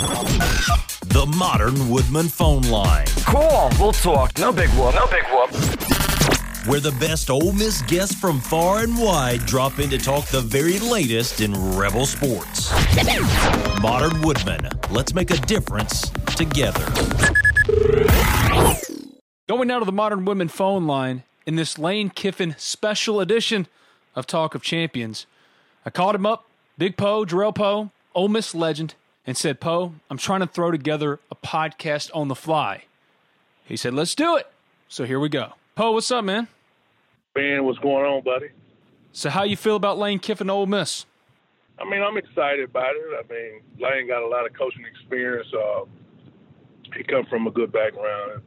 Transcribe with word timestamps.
The 0.00 1.26
Modern 1.36 1.90
Woodmen 1.90 2.28
phone 2.28 2.62
line. 2.62 3.06
Cool, 3.26 3.70
we'll 3.78 3.92
talk. 3.92 4.36
No 4.38 4.50
big 4.50 4.70
whoop. 4.70 4.94
No 4.94 5.06
big 5.08 5.24
whoop. 5.30 5.50
Where 6.66 6.80
the 6.80 6.96
best 6.98 7.28
Ole 7.28 7.52
Miss 7.52 7.82
guests 7.82 8.14
from 8.14 8.40
far 8.40 8.78
and 8.78 8.98
wide 8.98 9.44
drop 9.44 9.78
in 9.78 9.90
to 9.90 9.98
talk 9.98 10.24
the 10.26 10.40
very 10.40 10.78
latest 10.78 11.42
in 11.42 11.52
Rebel 11.76 12.06
sports. 12.06 12.72
Modern 13.82 14.22
Woodmen, 14.22 14.70
let's 14.90 15.12
make 15.12 15.30
a 15.30 15.36
difference 15.36 16.08
together. 16.36 16.86
Going 19.48 19.68
now 19.68 19.80
to 19.80 19.84
the 19.84 19.92
Modern 19.92 20.24
Woodmen 20.24 20.48
phone 20.48 20.86
line 20.86 21.24
in 21.44 21.56
this 21.56 21.78
Lane 21.78 22.08
Kiffin 22.08 22.54
special 22.56 23.20
edition 23.20 23.66
of 24.16 24.26
Talk 24.26 24.54
of 24.54 24.62
Champions. 24.62 25.26
I 25.84 25.90
called 25.90 26.14
him 26.14 26.24
up, 26.24 26.46
Big 26.78 26.96
Powe, 26.96 27.26
Jerrell 27.26 27.54
Powe, 27.54 27.90
Ole 28.14 28.28
Miss 28.28 28.54
legend, 28.54 28.94
and 29.26 29.36
said, 29.36 29.60
Powe, 29.60 29.92
I'm 30.08 30.18
trying 30.18 30.40
to 30.40 30.46
throw 30.46 30.70
together 30.70 31.20
a 31.30 31.36
podcast 31.36 32.10
on 32.14 32.28
the 32.28 32.34
fly. 32.34 32.84
He 33.64 33.76
said, 33.76 33.94
Let's 33.94 34.14
do 34.14 34.36
it. 34.36 34.50
So 34.88 35.04
here 35.04 35.20
we 35.20 35.28
go. 35.28 35.52
Powe, 35.76 35.92
what's 35.92 36.10
up, 36.10 36.24
man? 36.24 36.48
Man, 37.36 37.64
what's 37.64 37.78
going 37.78 38.04
on, 38.04 38.22
buddy? 38.22 38.48
So 39.12 39.30
how 39.30 39.44
you 39.44 39.56
feel 39.56 39.76
about 39.76 39.98
Lane 39.98 40.18
Kiffin 40.18 40.50
Ole 40.50 40.66
Miss? 40.66 41.06
I 41.78 41.88
mean, 41.88 42.02
I'm 42.02 42.16
excited 42.16 42.68
about 42.68 42.94
it. 42.94 43.24
I 43.24 43.32
mean, 43.32 43.60
Lane 43.78 44.08
got 44.08 44.22
a 44.22 44.26
lot 44.26 44.46
of 44.46 44.52
coaching 44.52 44.84
experience. 44.84 45.48
Uh, 45.54 45.84
he 46.96 47.04
come 47.04 47.24
from 47.26 47.46
a 47.46 47.50
good 47.50 47.72
background 47.72 48.42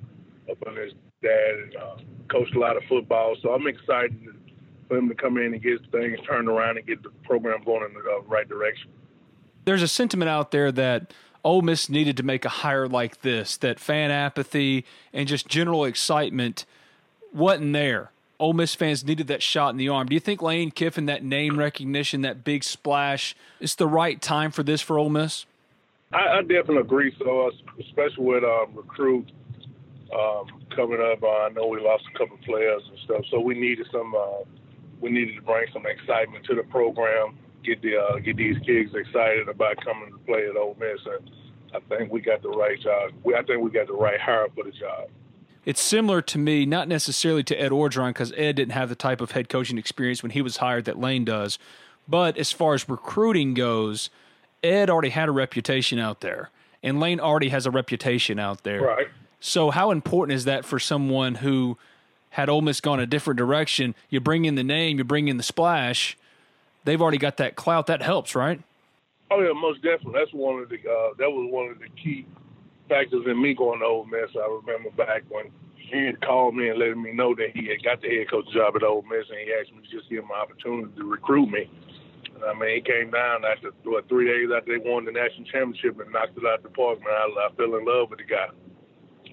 up 0.52 0.58
under 0.68 0.84
his 0.84 0.94
dad 1.22 1.56
and 1.64 1.76
uh, 1.76 1.96
coached 2.30 2.56
a 2.56 2.60
lot 2.60 2.78
of 2.78 2.84
football. 2.90 3.36
So 3.42 3.52
I'm 3.54 3.68
excited 3.68 4.20
for 4.88 4.98
him 4.98 5.08
to 5.10 5.16
come 5.16 5.38
in 5.38 5.54
and 5.54 5.64
get 5.64 5.80
things 5.92 6.20
turned 6.28 6.50
around 6.50 6.78
and 6.78 6.86
get 6.86 7.02
the 7.02 7.10
program 7.24 7.64
going 7.64 7.84
in 7.86 7.94
the 7.94 8.00
uh, 8.00 8.22
right 8.28 8.48
direction 8.48 8.92
there's 9.66 9.82
a 9.82 9.88
sentiment 9.88 10.30
out 10.30 10.52
there 10.52 10.72
that 10.72 11.14
Ole 11.44 11.62
Miss 11.62 11.90
needed 11.90 12.18
to 12.18 12.24
make 12.24 12.46
a 12.46 12.50
hire 12.50 12.88
like 12.88 13.22
this, 13.22 13.58
that 13.58 13.80
fan 13.80 14.12
apathy 14.12 14.86
and 15.12 15.28
just 15.28 15.48
general 15.48 15.86
excitement 15.86 16.66
wasn't 17.34 17.74
there. 17.74 18.12
Ole 18.40 18.54
Miss 18.54 18.76
fans 18.76 19.06
needed 19.06 19.28
that 19.28 19.42
shot 19.42 19.70
in 19.70 19.78
the 19.78 19.90
arm. 19.90 20.08
Do 20.08 20.14
you 20.14 20.20
think 20.20 20.42
Lane 20.42 20.72
Kiffin, 20.72 21.06
that 21.06 21.24
name 21.24 21.58
recognition, 21.58 22.22
that 22.22 22.44
big 22.44 22.64
splash, 22.64 23.36
is 23.60 23.76
the 23.76 23.88
right 23.88 24.22
time 24.22 24.52
for 24.52 24.64
this 24.64 24.82
for 24.82 24.98
Ole 24.98 25.10
Miss? 25.10 25.46
I, 26.12 26.40
I 26.40 26.42
definitely 26.42 26.80
agree. 26.80 27.16
So, 27.20 27.48
uh, 27.48 27.52
especially 27.80 28.26
with 28.26 28.44
um, 28.44 28.76
recruit 28.76 29.32
um, 30.14 30.48
coming 30.76 31.00
up, 31.02 31.24
uh, 31.24 31.28
I 31.28 31.50
know 31.50 31.68
we 31.68 31.80
lost 31.80 32.04
a 32.14 32.18
couple 32.18 32.38
players 32.46 32.84
and 32.90 33.00
stuff. 33.06 33.22
So 33.32 33.40
we 33.40 33.56
needed 33.56 33.88
some. 33.92 34.14
Uh, 34.16 34.44
we 35.00 35.10
needed 35.10 35.36
to 35.36 35.42
bring 35.42 35.66
some 35.74 35.86
excitement 35.86 36.46
to 36.46 36.56
the 36.56 36.64
program 36.64 37.38
get 37.64 37.82
the 37.82 37.98
uh, 37.98 38.20
get 38.20 38.38
these 38.38 38.58
kids 38.66 38.94
excited 38.94 39.50
about 39.50 39.78
coming 39.84 40.12
to 40.12 40.18
play 40.20 40.48
at 40.48 40.56
Ole 40.56 40.76
Miss, 40.80 41.00
and 41.06 41.32
I 41.74 41.80
think 41.96 42.12
we 42.12 42.22
got 42.22 42.42
the 42.42 42.50
right 42.50 42.80
job. 42.80 43.12
We, 43.24 43.36
I 43.36 43.44
think 43.44 43.62
we 43.62 43.72
got 43.72 43.88
the 43.88 43.94
right 43.94 44.20
hire 44.20 44.48
for 44.56 44.64
the 44.64 44.72
job. 44.72 45.10
It's 45.66 45.82
similar 45.82 46.22
to 46.24 46.38
me, 46.38 46.66
not 46.66 46.88
necessarily 46.88 47.44
to 47.44 47.56
Ed 47.56 47.72
Orgeron, 47.72 48.10
because 48.10 48.34
Ed 48.36 48.58
didn't 48.58 48.74
have 48.74 48.90
the 48.90 48.96
type 48.96 49.22
of 49.22 49.32
head 49.32 49.48
coaching 49.48 49.78
experience 49.78 50.22
when 50.22 50.32
he 50.32 50.42
was 50.42 50.58
hired 50.58 50.86
that 50.86 51.00
Lane 51.00 51.24
does. 51.24 51.58
But 52.08 52.38
as 52.38 52.52
far 52.52 52.74
as 52.74 52.90
recruiting 52.90 53.54
goes, 53.54 54.10
Ed 54.62 54.90
already 54.90 55.10
had 55.10 55.30
a 55.30 55.32
reputation 55.32 56.00
out 56.00 56.20
there, 56.20 56.50
and 56.82 57.00
Lane 57.00 57.20
already 57.20 57.50
has 57.50 57.66
a 57.66 57.72
reputation 57.72 58.40
out 58.40 58.64
there. 58.64 58.82
Right. 58.82 59.08
So, 59.40 59.72
how 59.72 59.92
important 59.92 60.36
is 60.36 60.46
that 60.46 60.66
for 60.66 60.80
someone 60.80 61.36
who 61.36 61.78
had 62.32 62.50
Ole 62.50 62.62
Miss 62.62 62.82
gone 62.82 63.00
a 63.00 63.06
different 63.06 63.38
direction? 63.38 63.96
You 64.10 64.20
bring 64.20 64.46
in 64.46 64.56
the 64.56 64.64
name, 64.64 64.98
you 64.98 65.04
bring 65.04 65.28
in 65.28 65.38
the 65.38 65.44
splash, 65.44 66.18
they've 66.84 67.02
already 67.02 67.18
got 67.18 67.38
that 67.38 67.56
clout. 67.56 67.88
That 67.88 68.02
helps, 68.02 68.36
right? 68.36 68.62
Oh 69.32 69.42
yeah, 69.42 69.54
most 69.54 69.82
definitely. 69.82 70.20
That's 70.20 70.34
one 70.34 70.60
of 70.62 70.70
the 70.70 70.78
uh, 70.78 71.18
that 71.18 71.30
was 71.30 71.50
one 71.52 71.70
of 71.70 71.80
the 71.80 71.90
key 72.02 72.26
factors 72.90 73.26
in 73.26 73.42
me 73.42 73.54
going 73.54 73.80
to 73.80 73.86
Ole 73.86 74.06
Miss. 74.06 74.30
I 74.36 74.46
remember 74.46 74.92
back 74.92 75.24
when 75.30 75.52
he 75.76 76.06
had 76.06 76.22
called 76.22 76.56
me 76.56 76.70
and 76.70 76.80
letting 76.80 77.02
me 77.02 77.14
know 77.14 77.36
that 77.36 77.52
he 77.54 77.68
had 77.68 77.84
got 77.84 78.02
the 78.02 78.10
head 78.10 78.30
coach 78.30 78.46
job 78.54 78.76
at 78.76 78.84
Ole 78.84 79.04
Miss, 79.04 79.26
and 79.30 79.40
he 79.40 79.54
asked 79.54 79.74
me 79.74 79.82
to 79.82 79.90
just 79.90 80.10
give 80.10 80.24
him 80.24 80.32
an 80.32 80.42
opportunity 80.42 80.92
to 80.98 81.04
recruit 81.06 81.50
me. 81.50 81.70
I 82.42 82.54
mean, 82.58 82.76
he 82.76 82.82
came 82.82 83.12
down 83.12 83.46
after 83.46 83.72
what 83.86 84.10
three 84.10 84.28
days 84.28 84.50
after 84.50 84.78
they 84.78 84.82
won 84.84 85.06
the 85.06 85.12
national 85.12 85.46
championship 85.46 86.00
and 86.00 86.12
knocked 86.12 86.38
it 86.38 86.46
out 86.46 86.64
the 86.64 86.70
park. 86.70 87.00
Man, 87.00 87.14
I, 87.14 87.48
I 87.48 87.56
fell 87.56 87.76
in 87.78 87.86
love 87.86 88.10
with 88.10 88.20
the 88.20 88.28
guy. 88.28 88.50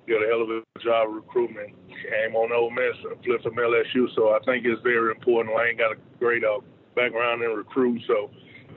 Did 0.07 0.23
a 0.23 0.27
hell 0.27 0.43
of 0.43 0.51
a 0.51 0.63
job 0.81 1.09
of 1.09 1.15
recruitment. 1.15 1.75
Came 1.89 2.35
on 2.35 2.53
Ole 2.53 2.71
Miss 2.71 2.97
and 3.05 3.21
flipped 3.25 3.45
from 3.45 3.57
LSU, 3.57 4.09
so 4.15 4.33
I 4.33 4.39
think 4.45 4.65
it's 4.65 4.83
very 4.83 5.13
important. 5.13 5.57
I 5.57 5.69
ain't 5.69 5.79
got 5.79 5.93
a 5.93 5.99
great 6.19 6.45
uh, 6.45 6.61
background 7.01 7.43
and 7.43 7.57
recruit, 7.57 8.03
so 8.07 8.31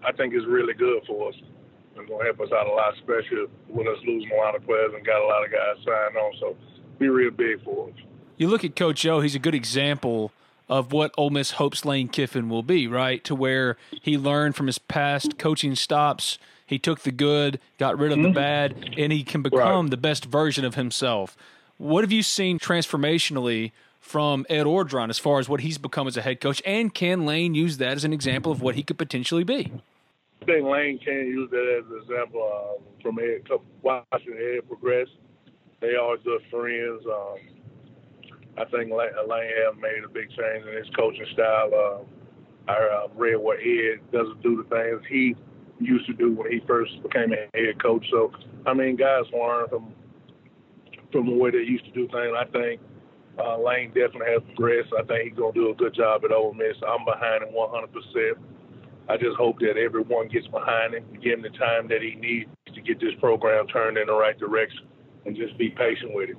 I 0.05 0.11
think 0.11 0.33
it's 0.33 0.45
really 0.45 0.73
good 0.73 1.03
for 1.05 1.29
us. 1.29 1.35
It's 1.95 2.09
to 2.09 2.17
help 2.23 2.39
us 2.39 2.49
out 2.51 2.67
a 2.67 2.71
lot, 2.71 2.93
especially 2.95 3.45
with 3.69 3.87
us 3.87 3.97
losing 4.05 4.31
a 4.31 4.35
lot 4.35 4.55
of 4.55 4.65
players 4.65 4.91
and 4.95 5.05
got 5.05 5.21
a 5.21 5.27
lot 5.27 5.45
of 5.45 5.51
guys 5.51 5.75
signed 5.85 6.17
on. 6.17 6.33
So 6.39 6.55
be 6.97 7.07
real 7.07 7.31
big 7.31 7.63
for 7.63 7.89
us. 7.89 7.95
You 8.37 8.47
look 8.47 8.63
at 8.63 8.75
Coach 8.75 9.05
O; 9.05 9.19
he's 9.19 9.35
a 9.35 9.39
good 9.39 9.53
example 9.53 10.31
of 10.67 10.91
what 10.91 11.13
Ole 11.17 11.29
Miss 11.29 11.51
hopes 11.51 11.85
Lane 11.85 12.07
Kiffin 12.07 12.49
will 12.49 12.63
be, 12.63 12.87
right? 12.87 13.23
To 13.25 13.35
where 13.35 13.77
he 14.01 14.17
learned 14.17 14.55
from 14.55 14.67
his 14.67 14.79
past 14.79 15.37
coaching 15.37 15.75
stops. 15.75 16.39
He 16.65 16.79
took 16.79 17.01
the 17.01 17.11
good, 17.11 17.59
got 17.77 17.99
rid 17.99 18.11
of 18.11 18.17
mm-hmm. 18.17 18.29
the 18.29 18.33
bad, 18.33 18.95
and 18.97 19.11
he 19.11 19.23
can 19.23 19.43
become 19.43 19.85
right. 19.85 19.91
the 19.91 19.97
best 19.97 20.25
version 20.25 20.65
of 20.65 20.75
himself. 20.75 21.37
What 21.77 22.03
have 22.03 22.11
you 22.11 22.23
seen 22.23 22.57
transformationally 22.57 23.71
from 24.03 24.45
Ed 24.49 24.65
Orgeron 24.65 25.09
as 25.09 25.17
far 25.17 25.39
as 25.39 25.47
what 25.47 25.61
he's 25.61 25.77
become 25.77 26.07
as 26.07 26.17
a 26.17 26.21
head 26.21 26.41
coach, 26.41 26.61
and 26.65 26.93
can 26.93 27.25
Lane 27.25 27.55
use 27.55 27.77
that 27.77 27.95
as 27.95 28.03
an 28.03 28.11
example 28.11 28.51
of 28.51 28.61
what 28.61 28.75
he 28.75 28.83
could 28.83 28.97
potentially 28.97 29.45
be? 29.45 29.71
I 30.41 30.45
think 30.45 30.65
Lane 30.65 30.99
can 30.99 31.25
use 31.25 31.49
that 31.51 31.81
as 31.81 31.89
an 31.89 32.01
example 32.01 32.43
uh, 32.43 33.01
from 33.01 33.17
Ed, 33.17 33.47
watching 33.81 34.33
Ed 34.37 34.67
progress. 34.67 35.07
They 35.79 35.95
are 35.95 36.17
good 36.17 36.41
friends. 36.51 37.01
Um, 37.07 37.37
I 38.57 38.65
think 38.65 38.91
Lane, 38.91 39.09
Lane 39.25 39.49
has 39.65 39.81
made 39.81 40.03
a 40.03 40.09
big 40.09 40.29
change 40.29 40.65
in 40.67 40.77
his 40.77 40.89
coaching 40.95 41.25
style. 41.33 41.71
Uh, 41.73 42.71
I 42.71 42.75
uh, 42.75 43.07
read 43.15 43.37
what 43.37 43.59
Ed 43.59 43.99
doesn't 44.11 44.43
do 44.43 44.61
the 44.61 44.69
things 44.69 45.01
he 45.09 45.33
used 45.79 46.05
to 46.07 46.13
do 46.13 46.33
when 46.33 46.51
he 46.51 46.61
first 46.67 47.01
became 47.01 47.31
a 47.31 47.47
head 47.57 47.81
coach. 47.81 48.05
So, 48.11 48.33
I 48.65 48.73
mean, 48.73 48.97
guys 48.97 49.23
learn 49.33 49.69
from 49.69 49.93
from 51.13 51.27
the 51.27 51.35
way 51.35 51.51
they 51.51 51.59
used 51.59 51.85
to 51.85 51.91
do 51.91 52.07
things. 52.07 52.33
I 52.37 52.45
think 52.51 52.81
uh, 53.39 53.57
Lane 53.57 53.89
definitely 53.89 54.31
has 54.31 54.41
progressed. 54.43 54.93
I 54.97 55.03
think 55.03 55.29
he's 55.29 55.37
going 55.37 55.53
to 55.53 55.59
do 55.59 55.69
a 55.71 55.75
good 55.75 55.93
job 55.93 56.23
at 56.23 56.31
Ole 56.31 56.53
Miss. 56.53 56.77
I'm 56.87 57.05
behind 57.05 57.43
him 57.43 57.53
100%. 57.53 58.33
I 59.09 59.17
just 59.17 59.35
hope 59.37 59.59
that 59.59 59.75
everyone 59.77 60.27
gets 60.29 60.47
behind 60.47 60.93
him, 60.93 61.03
give 61.21 61.33
him 61.33 61.41
the 61.41 61.49
time 61.49 61.87
that 61.89 62.01
he 62.01 62.15
needs 62.15 62.49
to 62.73 62.81
get 62.81 62.99
this 62.99 63.13
program 63.19 63.67
turned 63.67 63.97
in 63.97 64.07
the 64.07 64.13
right 64.13 64.37
direction, 64.37 64.87
and 65.25 65.35
just 65.35 65.57
be 65.57 65.69
patient 65.69 66.13
with 66.13 66.29
him. 66.29 66.37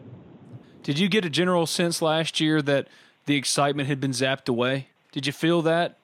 Did 0.83 0.99
you 0.99 1.09
get 1.09 1.25
a 1.25 1.31
general 1.31 1.67
sense 1.67 2.01
last 2.01 2.41
year 2.41 2.63
that 2.63 2.89
the 3.27 3.37
excitement 3.37 3.89
had 3.89 4.01
been 4.01 4.13
zapped 4.13 4.49
away? 4.49 4.89
Did 5.13 5.27
you 5.27 5.33
feel 5.33 5.63
that? 5.63 5.97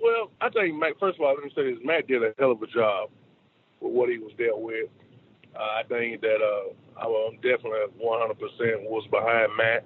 Well, 0.00 0.30
I 0.40 0.50
think 0.50 0.76
Matt. 0.76 0.94
First 1.00 1.18
of 1.18 1.24
all, 1.24 1.34
let 1.34 1.44
me 1.44 1.50
say 1.54 1.72
this: 1.72 1.80
Matt 1.84 2.06
did 2.06 2.22
a 2.22 2.32
hell 2.38 2.52
of 2.52 2.62
a 2.62 2.66
job 2.66 3.10
with 3.80 3.92
what 3.92 4.08
he 4.08 4.18
was 4.18 4.32
dealt 4.38 4.60
with. 4.60 4.88
Uh, 5.54 5.62
I 5.62 5.82
think 5.88 6.20
that 6.20 6.38
uh, 6.40 7.00
I 7.00 7.06
am 7.06 7.34
definitely 7.36 7.78
100% 8.00 8.88
was 8.88 9.06
behind 9.10 9.56
Matt. 9.56 9.84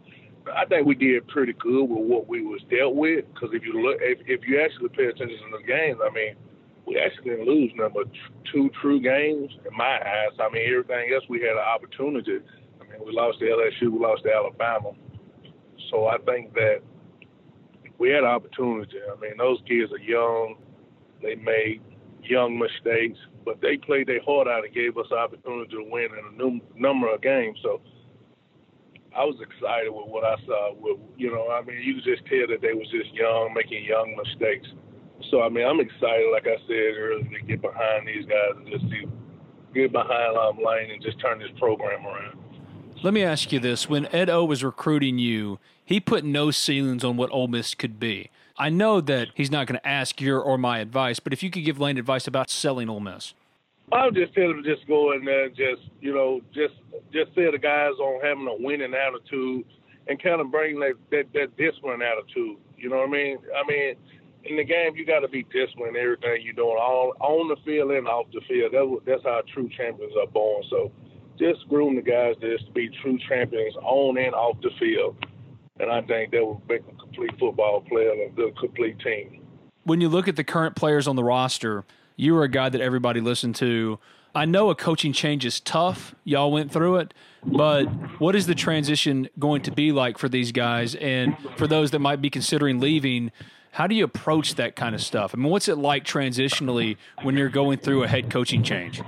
I 0.51 0.65
think 0.67 0.87
we 0.87 0.95
did 0.95 1.27
pretty 1.29 1.53
good 1.55 1.85
with 1.85 2.07
what 2.07 2.29
we 2.29 2.43
was 2.43 2.61
dealt 2.71 2.95
with. 2.95 3.25
Because 3.33 3.51
if 3.53 3.63
you 3.65 3.81
look, 3.81 3.99
if, 4.01 4.19
if 4.27 4.47
you 4.47 4.61
actually 4.61 4.89
pay 4.91 5.07
attention 5.07 5.39
to 5.39 5.59
the 5.59 5.67
games, 5.67 5.99
I 6.03 6.13
mean, 6.13 6.35
we 6.87 6.99
actually 6.99 7.31
didn't 7.31 7.47
lose 7.47 7.71
number 7.77 8.03
two 8.53 8.71
true 8.81 9.01
games 9.01 9.51
in 9.71 9.77
my 9.77 10.01
eyes. 10.01 10.35
I 10.41 10.51
mean, 10.51 10.69
everything 10.69 11.13
else 11.15 11.25
we 11.29 11.41
had 11.41 11.53
an 11.53 11.67
opportunity. 11.67 12.41
I 12.81 12.85
mean, 12.85 13.07
we 13.07 13.13
lost 13.13 13.39
to 13.39 13.45
LSU, 13.45 13.93
we 13.93 13.99
lost 13.99 14.25
to 14.25 14.33
Alabama. 14.33 14.93
So 15.91 16.07
I 16.07 16.19
think 16.19 16.55
that 16.55 16.81
we 17.99 18.11
had 18.11 18.25
an 18.25 18.31
opportunity. 18.31 18.99
I 19.11 19.19
mean, 19.21 19.37
those 19.39 19.59
kids 19.69 19.93
are 19.93 19.99
young. 19.99 20.57
They 21.23 21.37
made 21.37 21.83
young 22.25 22.59
mistakes, 22.59 23.19
but 23.45 23.61
they 23.61 23.77
played 23.77 24.09
their 24.09 24.23
heart 24.23 24.49
out 24.49 24.65
and 24.65 24.75
gave 24.75 24.97
us 24.99 25.11
opportunity 25.13 25.71
to 25.77 25.85
win 25.89 26.09
in 26.19 26.35
a 26.35 26.37
num- 26.37 26.63
number 26.77 27.13
of 27.13 27.23
games. 27.23 27.59
So 27.63 27.81
I 29.17 29.25
was 29.25 29.37
excited 29.41 29.91
with 29.91 30.09
what 30.09 30.25
I 30.25 30.37
saw. 30.47 30.75
With 30.75 30.99
you 31.17 31.31
know, 31.31 31.51
I 31.51 31.63
mean, 31.63 31.83
you 31.83 31.95
could 31.95 32.05
just 32.05 32.25
tell 32.27 32.47
that 32.49 32.61
they 32.61 32.73
was 32.73 32.89
just 32.91 33.13
young, 33.15 33.53
making 33.55 33.85
young 33.85 34.17
mistakes. 34.17 34.69
So 35.31 35.43
I 35.43 35.49
mean, 35.49 35.67
I'm 35.67 35.81
excited, 35.81 36.29
like 36.33 36.47
I 36.47 36.57
said 36.67 36.97
earlier, 36.97 37.29
to 37.29 37.47
get 37.47 37.61
behind 37.61 38.09
these 38.09 38.25
guys 38.27 38.57
and 38.57 38.67
just 38.69 38.85
see, 38.91 39.07
get 39.75 39.93
behind 39.93 40.37
um, 40.37 40.59
Lane 40.65 40.91
and 40.91 41.03
just 41.03 41.21
turn 41.21 41.39
this 41.39 41.51
program 41.59 42.07
around. 42.07 42.39
Let 43.03 43.15
me 43.15 43.23
ask 43.23 43.53
you 43.53 43.61
this: 43.61 43.89
When 43.89 44.07
Ed 44.07 44.31
O 44.31 44.45
was 44.45 44.65
recruiting 44.65 45.19
you, 45.19 45.59
he 45.85 46.01
put 46.01 46.25
no 46.25 46.51
ceilings 46.51 47.05
on 47.05 47.17
what 47.17 47.31
Ole 47.31 47.49
Miss 47.49 47.75
could 47.75 48.01
be. 48.01 48.31
I 48.57 48.69
know 48.69 49.01
that 49.01 49.29
he's 49.35 49.51
not 49.51 49.67
going 49.67 49.79
to 49.79 49.87
ask 49.87 50.21
your 50.21 50.41
or 50.41 50.59
my 50.59 50.79
advice, 50.79 51.21
but 51.21 51.33
if 51.33 51.43
you 51.43 51.51
could 51.51 51.65
give 51.65 51.81
Lane 51.81 51.99
advice 51.99 52.27
about 52.27 52.51
selling 52.51 52.89
Ole 52.89 53.01
Miss. 53.01 53.35
I 53.91 54.07
would 54.07 54.15
just 54.15 54.35
tell 54.35 54.49
them 54.49 54.63
just 54.65 54.87
go 54.87 55.13
in 55.13 55.25
there 55.25 55.47
and 55.47 55.57
just, 55.57 55.83
you 56.01 56.15
know, 56.15 56.41
just 56.55 56.75
just 57.13 57.35
sell 57.35 57.53
the 57.53 57.59
guys 57.59 57.93
on 57.99 58.25
having 58.25 58.47
a 58.47 58.63
winning 58.63 58.95
attitude 58.95 59.65
and 60.09 60.23
kind 60.23 60.41
of 60.41 60.51
bring 60.51 60.81
that, 60.81 60.95
that, 61.11 61.25
that 61.35 61.57
discipline 61.57 62.03
attitude. 62.03 62.57
You 62.77 62.89
know 62.89 62.99
what 62.99 63.09
I 63.09 63.13
mean? 63.13 63.39
I 63.55 63.67
mean, 63.69 63.95
in 64.45 64.57
the 64.57 64.65
game, 64.65 64.97
you 64.97 65.07
got 65.07 65.21
to 65.21 65.29
be 65.29 65.45
disciplined 65.45 65.97
in 65.97 66.03
everything 66.03 66.43
you're 66.43 66.55
doing, 66.55 66.77
all 66.81 67.13
on 67.21 67.49
the 67.49 67.57
field 67.65 67.93
and 67.93 68.09
off 68.09 68.27
the 68.33 68.41
field. 68.49 68.73
That's, 68.73 69.07
that's 69.07 69.25
how 69.25 69.43
true 69.53 69.69
champions 69.77 70.13
are 70.21 70.27
born. 70.27 70.65
So 70.71 70.91
just 71.39 71.69
groom 71.69 71.97
the 71.97 72.03
guys 72.03 72.35
to 72.41 72.59
be 72.73 72.91
true 73.03 73.19
champions 73.29 73.77
on 73.77 74.19
and 74.19 74.35
off 74.35 74.57
the 74.63 74.71
field. 74.81 75.17
And 75.81 75.91
I 75.91 76.03
think 76.03 76.33
that 76.33 76.43
will 76.43 76.63
make 76.69 76.83
a 76.83 76.97
complete 77.01 77.31
football 77.39 77.81
player 77.83 78.13
and 78.13 78.33
a 78.33 78.35
good 78.35 78.57
complete 78.59 78.99
team. 79.01 79.45
When 79.85 80.01
you 80.01 80.09
look 80.09 80.29
at 80.29 80.37
the 80.37 80.45
current 80.45 80.77
players 80.77 81.09
on 81.09 81.17
the 81.17 81.25
roster, 81.25 81.85
you 82.17 82.35
were 82.35 82.45
a 82.45 82.49
guy 82.49 82.69
that 82.69 82.81
everybody 82.81 83.21
listened 83.21 83.57
to. 83.57 83.99
I 84.35 84.47
know 84.47 84.71
a 84.71 84.75
coaching 84.75 85.13
change 85.13 85.45
is 85.45 85.61
tough. 85.61 86.15
Y'all 86.25 86.51
went 86.51 86.73
through 86.73 86.97
it, 86.97 87.13
but 87.45 87.85
what 88.19 88.35
is 88.35 88.47
the 88.47 88.55
transition 88.55 89.29
going 89.39 89.63
to 89.63 89.71
be 89.71 89.93
like 89.93 90.17
for 90.17 90.29
these 90.29 90.53
guys? 90.53 90.95
And 90.95 91.37
for 91.57 91.67
those 91.67 91.91
that 91.91 91.99
might 91.99 92.23
be 92.23 92.31
considering 92.31 92.81
leaving, 92.81 93.31
how 93.73 93.87
do 93.87 93.95
you 93.95 94.05
approach 94.05 94.55
that 94.55 94.75
kind 94.75 94.95
of 94.95 95.03
stuff? 95.03 95.35
I 95.35 95.39
mean, 95.39 95.51
what's 95.51 95.69
it 95.69 95.77
like 95.77 96.05
transitionally 96.05 96.97
when 97.23 97.37
you're 97.37 97.51
going 97.51 97.79
through 97.79 98.05
a 98.05 98.09
head 98.09 98.31
coaching 98.31 98.63
change? 98.63 99.03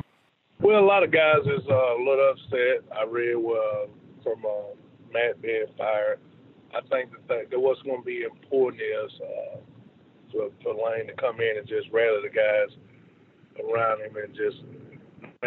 Well, 0.60 0.78
a 0.78 0.84
lot 0.84 1.02
of 1.02 1.10
guys 1.10 1.40
is 1.46 1.66
uh, 1.68 1.74
a 1.74 1.98
little 1.98 2.32
upset. 2.32 2.84
I 2.96 3.04
read 3.04 3.36
uh, 3.36 3.86
from 4.22 4.44
uh, 4.44 4.74
Matt 5.12 5.40
being 5.40 5.66
fired. 5.76 6.18
I 6.74 6.80
think 6.88 7.12
that, 7.28 7.50
that 7.50 7.60
what's 7.60 7.80
going 7.82 8.00
to 8.00 8.04
be 8.04 8.22
important 8.22 8.82
is 8.82 9.12
for, 10.34 10.50
for 10.62 10.74
Lane 10.74 11.06
to 11.06 11.14
come 11.14 11.40
in 11.40 11.56
and 11.56 11.66
just 11.66 11.88
rally 11.92 12.18
the 12.22 12.34
guys 12.34 12.74
around 13.62 14.02
him 14.02 14.16
and 14.16 14.34
just 14.34 14.58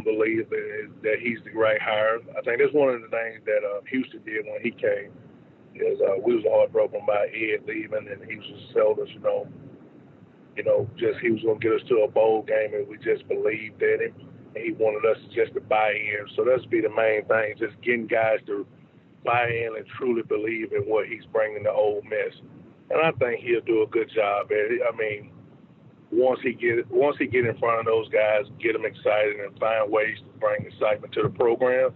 believe 0.04 0.50
that, 0.50 0.90
that 1.04 1.20
he's 1.20 1.40
the 1.44 1.52
right 1.52 1.82
hire. 1.82 2.20
I 2.38 2.42
think 2.42 2.60
that's 2.60 2.74
one 2.74 2.90
of 2.90 3.02
the 3.02 3.10
things 3.10 3.44
that 3.46 3.62
uh, 3.68 3.82
Houston 3.92 4.24
did 4.24 4.46
when 4.46 4.62
he 4.64 4.72
came. 4.72 5.12
Is 5.76 6.00
uh, 6.02 6.18
we 6.26 6.36
was 6.36 6.46
heartbroken 6.50 7.02
by 7.06 7.28
Ed 7.30 7.68
leaving, 7.68 8.08
and 8.10 8.24
he 8.26 8.38
was 8.38 8.48
just 8.48 8.74
told 8.74 9.00
us, 9.00 9.10
you 9.14 9.20
know, 9.20 9.48
you 10.56 10.64
know, 10.64 10.90
just 10.98 11.20
he 11.22 11.30
was 11.30 11.42
going 11.44 11.60
to 11.60 11.70
get 11.70 11.76
us 11.76 11.88
to 11.90 12.02
a 12.02 12.08
bowl 12.10 12.42
game, 12.42 12.74
and 12.74 12.88
we 12.88 12.98
just 12.98 13.28
believed 13.28 13.82
in 13.82 14.02
him. 14.02 14.14
And 14.56 14.64
he 14.64 14.72
wanted 14.72 15.06
us 15.06 15.18
just 15.36 15.54
to 15.54 15.62
buy 15.62 15.92
in. 15.92 16.26
So 16.36 16.44
that's 16.44 16.66
be 16.66 16.82
the 16.82 16.90
main 16.90 17.26
thing, 17.26 17.54
just 17.60 17.80
getting 17.84 18.08
guys 18.08 18.40
to 18.48 18.66
buy 19.24 19.50
in 19.50 19.76
and 19.78 19.86
truly 19.98 20.24
believe 20.24 20.74
in 20.74 20.82
what 20.90 21.06
he's 21.08 21.26
bringing 21.32 21.64
to 21.66 21.72
Ole 21.72 22.02
Miss. 22.10 22.34
And 22.90 23.02
I 23.02 23.12
think 23.20 23.42
he'll 23.42 23.62
do 23.62 23.84
a 23.84 23.88
good 23.88 24.10
job 24.14 24.48
at 24.52 24.72
it. 24.72 24.82
I 24.82 24.96
mean, 24.96 25.32
once 26.12 26.40
he 26.42 26.54
get 26.54 26.90
once 26.90 27.18
he 27.20 27.28
get 27.28 27.46
in 27.46 27.58
front 27.58 27.80
of 27.80 27.86
those 27.86 28.08
guys, 28.10 28.46
get 28.62 28.74
them 28.74 28.86
excited, 28.86 29.40
and 29.40 29.58
find 29.60 29.92
ways 29.92 30.18
to 30.20 30.40
bring 30.40 30.66
excitement 30.66 31.14
to 31.14 31.24
the 31.24 31.30
program, 31.30 31.92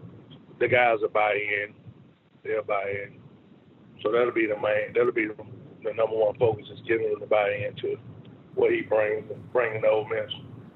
the 0.59 0.67
guys 0.67 0.99
will 1.01 1.09
buy 1.09 1.33
in. 1.33 1.73
They'll 2.43 2.63
buy 2.63 2.89
in. 2.89 3.19
So 4.03 4.11
that'll 4.11 4.31
be 4.31 4.47
the 4.47 4.59
main. 4.59 4.93
That'll 4.93 5.11
be 5.11 5.27
the, 5.27 5.35
the 5.83 5.93
number 5.93 6.15
one 6.15 6.35
focus 6.37 6.65
is 6.73 6.79
getting 6.87 7.09
them 7.09 7.19
to 7.19 7.27
buy 7.27 7.67
into 7.67 7.97
what 8.55 8.71
he 8.71 8.81
brings 8.81 9.31
bringing 9.53 9.81
to 9.83 9.87
Ole 9.87 10.07
Miss. 10.09 10.31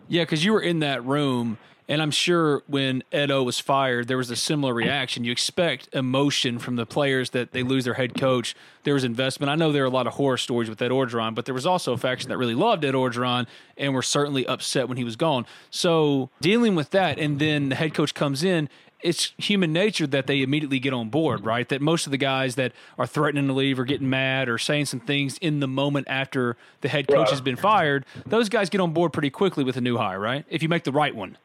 Yeah, 0.08 0.24
because 0.24 0.46
you 0.46 0.54
were 0.54 0.62
in 0.62 0.80
that 0.80 1.04
room 1.04 1.58
and 1.88 2.02
I'm 2.02 2.12
sure 2.12 2.64
when 2.68 3.04
Ed 3.12 3.30
O 3.30 3.44
was 3.44 3.60
fired, 3.60 4.08
there 4.08 4.18
was 4.18 4.32
a 4.32 4.36
similar 4.36 4.74
reaction. 4.74 5.24
You 5.24 5.32
expect 5.32 5.94
emotion 5.94 6.58
from 6.58 6.76
the 6.76 6.86
players 6.86 7.30
that 7.32 7.52
they 7.52 7.64
lose 7.64 7.86
their 7.86 7.94
head 7.94 8.16
coach. 8.20 8.56
There 8.84 8.96
was 8.96 9.04
investment. 9.04 9.50
I 9.50 9.56
know 9.56 9.72
there 9.72 9.84
are 9.84 9.88
a 9.88 9.92
lot 9.92 10.08
of 10.08 10.14
horror 10.14 10.38
stories 10.38 10.70
with 10.70 10.82
Ed 10.82 10.92
Orgeron, 10.92 11.36
but 11.36 11.46
there 11.46 11.54
was 11.54 11.66
also 11.66 11.94
a 11.94 11.98
faction 11.98 12.30
that 12.30 12.38
really 12.38 12.56
loved 12.56 12.84
Ed 12.84 12.94
Orgeron 12.94 13.46
and 13.78 13.94
were 13.94 14.02
certainly 14.02 14.48
upset 14.48 14.88
when 14.88 14.98
he 14.98 15.04
was 15.04 15.16
gone. 15.16 15.46
So 15.70 16.30
dealing 16.42 16.76
with 16.76 16.90
that, 16.92 17.20
and 17.20 17.40
then 17.40 17.70
the 17.70 17.76
head 17.76 17.94
coach 17.94 18.14
comes 18.14 18.44
in, 18.44 18.68
it's 19.02 19.34
human 19.38 19.72
nature 19.72 20.08
that 20.08 20.26
they 20.26 20.42
immediately 20.42 20.80
get 20.80 20.92
on 20.92 21.10
board, 21.10 21.46
right? 21.46 21.70
That 21.70 21.80
most 21.80 22.08
of 22.08 22.12
the 22.12 22.18
guys 22.18 22.56
that 22.56 22.72
are 22.98 23.06
threatening 23.06 23.46
to 23.46 23.54
leave 23.54 23.78
or 23.80 23.86
getting 23.86 24.10
mad 24.10 24.50
or 24.50 24.58
saying 24.58 24.86
some 24.86 25.00
things 25.00 25.38
in 25.38 25.60
the 25.60 25.68
moment 25.68 26.08
after 26.10 26.58
the 26.82 26.90
head 26.90 27.08
coach 27.08 27.30
has 27.30 27.42
been 27.42 27.56
fired, 27.56 28.06
those 28.26 28.50
guys 28.50 28.72
get 28.72 28.82
on 28.82 28.94
board 28.94 29.14
pretty 29.14 29.30
quickly 29.30 29.64
with 29.64 29.78
a 29.78 29.82
new 29.82 29.98
hire, 29.98 30.20
right? 30.20 30.46
If 30.50 30.64
you 30.64 30.70
make 30.70 30.86
the 30.86 30.92
right 30.92 31.16
one. 31.16 31.38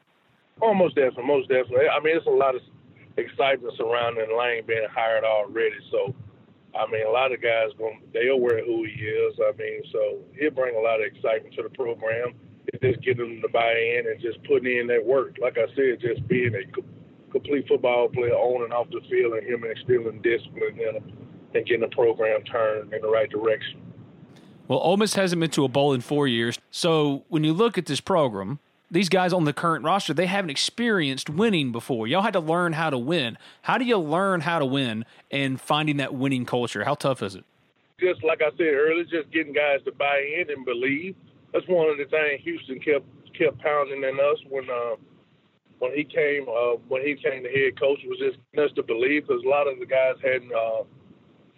Oh, 0.61 0.73
most 0.73 0.95
definitely, 0.95 1.25
most 1.25 1.49
definitely. 1.49 1.87
I 1.89 1.99
mean, 1.99 2.15
it's 2.15 2.27
a 2.27 2.29
lot 2.29 2.55
of 2.55 2.61
excitement 3.17 3.73
surrounding 3.77 4.37
Lane 4.37 4.63
being 4.67 4.87
hired 4.93 5.23
already. 5.23 5.75
So, 5.89 6.13
I 6.77 6.89
mean, 6.91 7.05
a 7.05 7.09
lot 7.09 7.31
of 7.31 7.41
guys 7.41 7.69
going 7.77 8.01
they 8.13 8.27
aware 8.27 8.63
who 8.63 8.83
he 8.83 9.05
is. 9.05 9.39
I 9.39 9.51
mean, 9.57 9.81
so 9.91 10.19
he'll 10.39 10.51
bring 10.51 10.75
a 10.75 10.79
lot 10.79 11.01
of 11.01 11.05
excitement 11.05 11.55
to 11.55 11.63
the 11.63 11.69
program. 11.69 12.33
It's 12.67 12.81
just 12.81 13.01
getting 13.01 13.27
them 13.27 13.41
to 13.41 13.49
buy 13.49 13.73
in 13.73 14.05
and 14.07 14.21
just 14.21 14.43
putting 14.43 14.77
in 14.77 14.87
that 14.87 15.03
work. 15.03 15.37
Like 15.41 15.57
I 15.57 15.65
said, 15.75 15.99
just 15.99 16.27
being 16.27 16.53
a 16.53 17.31
complete 17.31 17.67
football 17.67 18.07
player 18.09 18.33
on 18.33 18.63
and 18.63 18.73
off 18.73 18.87
the 18.91 19.01
field, 19.09 19.33
and 19.33 19.47
him 19.47 19.63
instilling 19.63 20.21
discipline 20.21 20.79
in 20.79 20.95
him 20.95 21.17
and 21.53 21.65
getting 21.65 21.81
the 21.81 21.87
program 21.87 22.43
turned 22.43 22.93
in 22.93 23.01
the 23.01 23.09
right 23.09 23.29
direction. 23.29 23.81
Well, 24.67 24.79
Ole 24.79 24.97
Miss 24.97 25.15
hasn't 25.15 25.39
been 25.39 25.49
to 25.51 25.65
a 25.65 25.67
bowl 25.67 25.91
in 25.93 26.01
four 26.01 26.27
years. 26.27 26.57
So 26.69 27.25
when 27.27 27.43
you 27.43 27.51
look 27.51 27.77
at 27.77 27.87
this 27.87 27.99
program, 27.99 28.59
these 28.91 29.07
guys 29.07 29.31
on 29.31 29.45
the 29.45 29.53
current 29.53 29.85
roster, 29.85 30.13
they 30.13 30.25
haven't 30.25 30.49
experienced 30.49 31.29
winning 31.29 31.71
before. 31.71 32.07
Y'all 32.07 32.21
had 32.21 32.33
to 32.33 32.41
learn 32.41 32.73
how 32.73 32.89
to 32.89 32.97
win. 32.97 33.37
How 33.61 33.77
do 33.77 33.85
you 33.85 33.97
learn 33.97 34.41
how 34.41 34.59
to 34.59 34.65
win 34.65 35.05
and 35.31 35.59
finding 35.59 35.97
that 35.97 36.13
winning 36.13 36.45
culture? 36.45 36.83
How 36.83 36.95
tough 36.95 37.23
is 37.23 37.35
it? 37.35 37.45
Just 37.99 38.21
like 38.23 38.41
I 38.41 38.51
said 38.57 38.73
earlier, 38.73 39.05
just 39.05 39.31
getting 39.31 39.53
guys 39.53 39.79
to 39.85 39.93
buy 39.93 40.19
in 40.37 40.51
and 40.51 40.65
believe. 40.65 41.15
That's 41.53 41.65
one 41.67 41.89
of 41.89 41.97
the 41.97 42.05
things 42.05 42.41
Houston 42.43 42.79
kept 42.79 43.05
kept 43.37 43.59
pounding 43.59 44.03
in 44.03 44.19
us 44.19 44.37
when 44.49 44.69
uh, 44.69 44.95
when 45.79 45.95
he 45.95 46.03
came 46.03 46.47
uh, 46.49 46.75
when 46.89 47.05
he 47.05 47.15
came 47.15 47.43
the 47.43 47.49
head 47.49 47.79
coach 47.79 47.99
was 48.05 48.19
just 48.19 48.37
us 48.59 48.71
to 48.75 48.83
believe 48.83 49.27
because 49.27 49.43
a 49.45 49.47
lot 49.47 49.67
of 49.67 49.79
the 49.79 49.85
guys 49.85 50.15
hadn't 50.23 50.51
uh, 50.51 50.83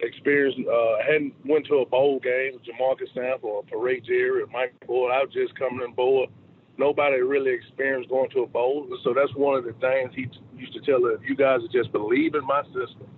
experienced 0.00 0.60
uh, 0.68 0.96
hadn't 1.04 1.34
went 1.44 1.66
to 1.66 1.76
a 1.78 1.86
bowl 1.86 2.20
game. 2.20 2.60
Jamarcus 2.62 3.12
Sample 3.14 3.50
or 3.50 3.64
Peria 3.64 4.00
Jerry 4.00 4.42
or 4.42 4.46
Mike 4.48 4.74
Boyd. 4.86 5.10
I 5.10 5.24
was 5.24 5.32
just 5.32 5.58
coming 5.58 5.80
on 5.80 5.94
board 5.94 6.28
nobody 6.78 7.20
really 7.20 7.52
experienced 7.52 8.08
going 8.08 8.30
to 8.30 8.40
a 8.40 8.46
bowl. 8.46 8.86
So 9.04 9.14
that's 9.14 9.34
one 9.34 9.56
of 9.56 9.64
the 9.64 9.72
things 9.74 10.12
he 10.14 10.26
t- 10.26 10.40
used 10.56 10.72
to 10.74 10.80
tell 10.80 11.04
us. 11.06 11.18
You 11.26 11.36
guys 11.36 11.60
just 11.72 11.92
believe 11.92 12.34
in 12.34 12.44
my 12.46 12.62
system 12.66 13.08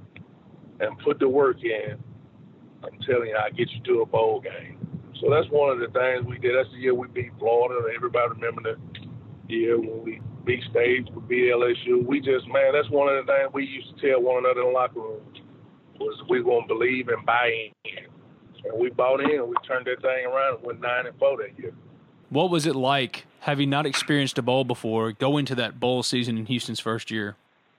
and 0.80 0.98
put 0.98 1.18
the 1.18 1.28
work 1.28 1.62
in, 1.62 1.96
I'm 2.84 2.98
telling 3.06 3.28
you, 3.28 3.36
I 3.36 3.50
get 3.50 3.70
you 3.70 3.80
to 3.84 4.02
a 4.02 4.06
bowl 4.06 4.40
game. 4.40 4.78
So 5.20 5.30
that's 5.30 5.48
one 5.50 5.70
of 5.70 5.78
the 5.78 5.88
things 5.98 6.26
we 6.26 6.38
did. 6.38 6.54
That's 6.54 6.70
the 6.72 6.78
year 6.78 6.94
we 6.94 7.08
beat 7.08 7.32
Florida. 7.38 7.88
Everybody 7.94 8.28
remember 8.34 8.62
the 8.62 9.54
year 9.54 9.78
when 9.80 10.02
we 10.02 10.20
beat 10.44 10.62
State, 10.70 11.08
we 11.14 11.22
beat 11.22 11.52
LSU. 11.52 12.04
We 12.04 12.20
just, 12.20 12.46
man, 12.48 12.72
that's 12.72 12.90
one 12.90 13.08
of 13.08 13.24
the 13.24 13.32
things 13.32 13.50
we 13.52 13.64
used 13.64 13.96
to 13.96 14.10
tell 14.10 14.22
one 14.22 14.44
another 14.44 14.60
in 14.60 14.66
the 14.68 14.72
locker 14.72 15.00
room 15.00 15.22
was 15.98 16.22
we 16.28 16.42
going 16.42 16.62
to 16.62 16.68
believe 16.68 17.08
and 17.08 17.24
buy 17.24 17.50
in. 17.86 18.04
And 18.64 18.78
we 18.78 18.90
bought 18.90 19.20
in 19.20 19.30
and 19.30 19.48
we 19.48 19.54
turned 19.66 19.86
that 19.86 20.02
thing 20.02 20.26
around 20.26 20.56
and 20.56 20.66
went 20.66 20.80
9 20.80 21.06
and 21.06 21.18
4 21.18 21.36
that 21.38 21.58
year. 21.58 21.72
What 22.28 22.50
was 22.50 22.66
it 22.66 22.76
like 22.76 23.25
having 23.40 23.70
not 23.70 23.86
experienced 23.86 24.38
a 24.38 24.42
bowl 24.42 24.64
before, 24.64 25.12
go 25.12 25.36
into 25.36 25.54
that 25.54 25.78
bowl 25.78 26.02
season 26.02 26.38
in 26.38 26.46
Houston's 26.46 26.80
first 26.80 27.10
year? 27.10 27.36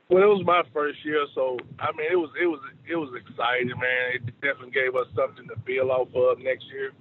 Well, 0.10 0.24
it 0.24 0.28
was 0.28 0.46
my 0.46 0.64
first 0.74 1.04
year, 1.04 1.26
so 1.36 1.58
I 1.80 1.92
mean, 1.98 2.08
it 2.10 2.16
was 2.16 2.30
it 2.42 2.46
was 2.46 2.62
it 2.88 2.96
was 2.96 3.10
exciting, 3.14 3.68
man. 3.68 4.16
It 4.16 4.26
definitely 4.42 4.72
gave 4.72 4.96
us 4.96 5.08
something 5.14 5.48
to 5.50 5.56
build 5.66 5.92
off 5.92 6.08
of 6.16 6.40
next 6.40 6.66
year. 6.72 6.92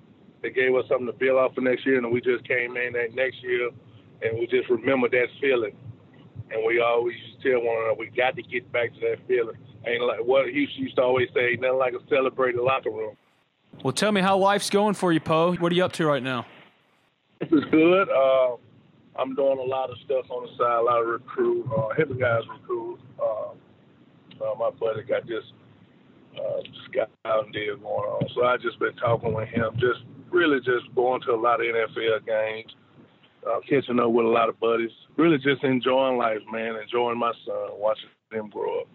It 0.42 0.54
gave 0.56 0.74
us 0.74 0.84
something 0.88 1.06
to 1.06 1.12
build 1.12 1.38
off 1.38 1.56
of 1.56 1.62
next 1.62 1.86
year, 1.86 1.98
and 1.98 2.10
we 2.10 2.20
just 2.20 2.46
came 2.48 2.76
in 2.76 2.94
that 2.94 3.14
next 3.14 3.42
year, 3.42 3.70
and 4.22 4.38
we 4.38 4.48
just 4.48 4.68
remember 4.68 5.08
that 5.08 5.26
feeling. 5.40 5.76
And 6.50 6.64
we 6.66 6.80
always 6.80 7.16
tell 7.42 7.60
one 7.60 7.76
another, 7.76 7.94
we 7.98 8.06
got 8.08 8.36
to 8.36 8.42
get 8.42 8.70
back 8.72 8.92
to 8.94 9.00
that 9.00 9.18
feeling. 9.26 9.56
Ain't 9.86 10.02
like 10.02 10.20
what 10.20 10.48
he 10.48 10.66
used 10.76 10.96
to 10.96 11.02
always 11.02 11.28
say, 11.34 11.56
nothing 11.60 11.78
like 11.78 11.94
a 11.94 12.00
celebrated 12.08 12.60
locker 12.60 12.90
room. 12.90 13.16
Well, 13.82 13.92
tell 13.92 14.10
me 14.10 14.20
how 14.20 14.36
life's 14.36 14.70
going 14.70 14.94
for 14.94 15.12
you, 15.12 15.20
Powe. 15.20 15.60
What 15.60 15.70
are 15.70 15.74
you 15.74 15.84
up 15.84 15.92
to 15.94 16.06
right 16.06 16.22
now? 16.22 16.46
This 17.40 17.50
is 17.52 17.64
good. 17.70 18.08
Uh, 18.08 18.56
I'm 19.18 19.34
doing 19.34 19.58
a 19.58 19.62
lot 19.62 19.90
of 19.90 19.96
stuff 20.04 20.24
on 20.30 20.46
the 20.46 20.50
side, 20.56 20.80
a 20.80 20.82
lot 20.82 21.02
of 21.02 21.08
recruit, 21.08 21.66
uh, 21.76 21.88
helping 21.96 22.18
guys 22.18 22.42
recruit. 22.48 22.98
Uh, 23.20 23.52
uh, 24.42 24.54
my 24.58 24.70
buddy 24.70 25.02
got 25.02 25.26
this 25.26 25.44
uh, 26.36 26.60
scouting 26.88 27.52
deal 27.52 27.76
going 27.76 28.08
on, 28.08 28.28
so 28.34 28.44
I 28.44 28.56
just 28.56 28.78
been 28.78 28.94
talking 28.96 29.32
with 29.32 29.48
him, 29.48 29.72
just 29.74 30.00
really 30.30 30.58
just 30.58 30.94
going 30.94 31.22
to 31.22 31.32
a 31.32 31.36
lot 31.40 31.60
of 31.60 31.66
NFL 31.66 32.26
games, 32.26 32.74
uh, 33.46 33.60
catching 33.68 34.00
up 34.00 34.10
with 34.10 34.26
a 34.26 34.28
lot 34.28 34.48
of 34.48 34.60
buddies, 34.60 34.90
really 35.16 35.38
just 35.38 35.64
enjoying 35.64 36.18
life, 36.18 36.40
man, 36.52 36.76
enjoying 36.76 37.18
my 37.18 37.32
son, 37.46 37.68
watching 37.72 38.08
them 38.30 38.50
grow 38.50 38.80
up. 38.80 38.88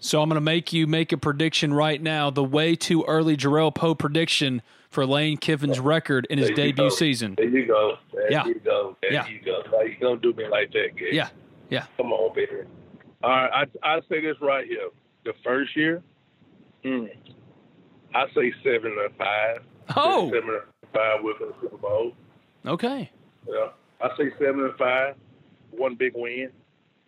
So 0.00 0.22
I'm 0.22 0.28
going 0.28 0.36
to 0.36 0.40
make 0.40 0.72
you 0.72 0.86
make 0.86 1.12
a 1.12 1.16
prediction 1.16 1.74
right 1.74 2.00
now. 2.00 2.30
The 2.30 2.44
way 2.44 2.76
too 2.76 3.04
early 3.08 3.36
Jerrell 3.36 3.74
Powe 3.74 3.98
prediction 3.98 4.62
for 4.90 5.04
Lane 5.04 5.36
Kiffin's 5.36 5.80
record 5.80 6.26
in 6.30 6.38
his 6.38 6.48
There 6.48 6.56
debut 6.56 6.84
go. 6.84 6.88
season. 6.88 7.34
There 7.36 7.48
you 7.48 7.66
go. 7.66 7.96
There 8.12 8.30
Yeah. 8.32 8.46
you 8.46 8.54
go. 8.60 8.96
There 9.02 9.12
Yeah. 9.12 9.26
you 9.26 9.40
go. 9.44 9.62
Now 9.72 9.82
you 9.82 9.96
don't 10.00 10.22
do 10.22 10.32
me 10.32 10.46
like 10.48 10.70
that, 10.72 10.96
Gabe. 10.96 11.12
Yeah, 11.12 11.28
yeah. 11.68 11.86
Come 11.96 12.12
on, 12.12 12.34
baby. 12.34 12.52
All 13.22 13.30
right, 13.30 13.66
I 13.82 13.96
I 13.96 14.00
say 14.08 14.20
this 14.20 14.36
right 14.40 14.66
here. 14.66 14.88
The 15.24 15.32
first 15.44 15.76
year, 15.76 16.02
hmm, 16.84 17.06
I 18.14 18.26
say 18.34 18.52
seven 18.62 18.96
and 19.04 19.14
five. 19.18 19.62
Oh, 19.96 20.30
seven 20.30 20.50
and 20.50 20.92
five 20.94 21.22
with 21.22 21.38
the 21.40 21.52
Super 21.60 21.76
Bowl. 21.76 22.12
okay. 22.64 23.10
Yeah, 23.48 23.68
I 24.00 24.16
say 24.16 24.30
seven 24.38 24.60
and 24.64 24.74
five. 24.78 25.16
One 25.72 25.96
big 25.96 26.12
win, 26.14 26.50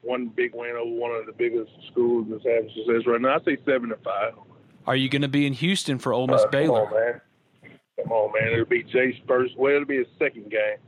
one 0.03 0.29
big 0.29 0.55
win 0.55 0.77
over 0.77 0.91
one 0.91 1.11
of 1.13 1.27
the 1.27 1.33
biggest 1.33 1.71
schools 1.91 2.27
in 2.27 2.33
that's 2.33 2.45
having 2.45 2.71
success 2.75 3.07
right 3.07 3.21
now. 3.21 3.37
I 3.37 3.45
say 3.45 3.59
seven 3.67 3.91
to 3.91 3.97
five. 3.97 4.33
Are 4.87 4.97
you 4.97 5.09
going 5.09 5.23
to 5.23 5.29
be 5.29 5.47
in 5.47 5.53
Houston 5.53 5.99
for 5.99 6.13
Ole 6.13 6.27
Miss 6.27 6.43
Uh, 6.43 6.49
Baylor? 6.49 6.87
Come 6.87 6.95
on, 6.95 7.01
man. 7.01 7.21
Come 8.03 8.13
on, 8.13 8.33
man. 8.33 8.53
It'll 8.53 8.65
be 8.65 8.83
Jay's 8.83 9.15
first. 9.29 9.57
Well, 9.59 9.75
it'll 9.75 9.85
be 9.87 9.99
his 9.99 10.07
second 10.19 10.51
game 10.51 10.79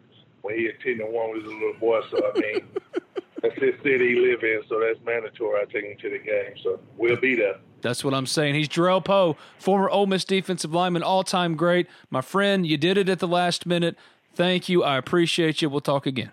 when 0.40 0.58
he 0.58 0.66
attended 0.66 1.06
one 1.10 1.32
with 1.32 1.42
his 1.42 1.52
little 1.52 1.74
boy. 1.78 2.00
So 2.10 2.32
I 2.34 2.40
mean, 2.40 2.60
that's 3.42 3.54
his 3.56 3.74
city 3.82 4.14
he 4.14 4.20
live 4.20 4.42
in, 4.42 4.62
so 4.68 4.80
that's 4.80 4.98
mandatory. 5.04 5.60
I 5.60 5.64
take 5.66 5.84
him 5.84 5.96
to 5.98 6.10
the 6.10 6.18
game, 6.18 6.54
so 6.62 6.80
we'll 6.96 7.16
be 7.20 7.34
there. 7.36 7.56
That's 7.82 8.02
what 8.04 8.14
I'm 8.14 8.26
saying. 8.26 8.54
He's 8.54 8.68
Jerrell 8.68 9.04
Powe, 9.04 9.36
former 9.58 9.90
Ole 9.90 10.06
Miss 10.06 10.24
defensive 10.24 10.72
lineman, 10.72 11.02
all 11.02 11.22
time 11.24 11.56
great. 11.56 11.86
My 12.10 12.20
friend, 12.22 12.66
you 12.66 12.76
did 12.78 12.96
it 12.96 13.08
at 13.08 13.18
the 13.18 13.28
last 13.28 13.66
minute. 13.66 13.96
Thank 14.34 14.68
you. 14.68 14.82
I 14.82 14.96
appreciate 14.96 15.60
you. 15.60 15.68
We'll 15.68 15.80
talk 15.82 16.06
again. 16.06 16.32